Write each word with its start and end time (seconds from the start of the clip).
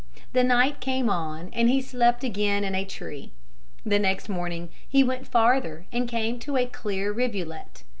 The 0.33 0.43
night 0.43 0.79
came 0.79 1.11
on 1.11 1.49
and 1.53 1.69
he 1.69 1.79
slept 1.79 2.23
again 2.23 2.63
in 2.63 2.73
a 2.73 2.83
tree. 2.85 3.33
The 3.85 3.99
next 3.99 4.29
morning 4.29 4.69
he 4.89 5.03
went 5.03 5.27
farther 5.27 5.85
and 5.91 6.09
came 6.09 6.39
to 6.39 6.57
a 6.57 6.65
clear 6.65 7.11
rivulet. 7.13 7.83